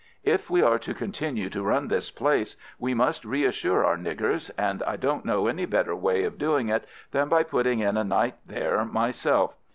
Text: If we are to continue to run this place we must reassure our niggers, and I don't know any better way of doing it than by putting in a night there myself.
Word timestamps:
If 0.23 0.49
we 0.49 0.63
are 0.63 0.79
to 0.79 0.95
continue 0.95 1.47
to 1.51 1.61
run 1.61 1.87
this 1.87 2.09
place 2.09 2.57
we 2.79 2.95
must 2.95 3.23
reassure 3.23 3.85
our 3.85 3.97
niggers, 3.97 4.49
and 4.57 4.81
I 4.81 4.95
don't 4.95 5.25
know 5.25 5.45
any 5.45 5.67
better 5.67 5.95
way 5.95 6.23
of 6.23 6.39
doing 6.39 6.69
it 6.69 6.85
than 7.11 7.29
by 7.29 7.43
putting 7.43 7.81
in 7.81 7.97
a 7.97 8.03
night 8.03 8.37
there 8.47 8.83
myself. 8.83 9.53